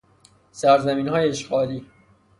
سرزمینهای 0.51 1.29
اشغالی 1.29 1.87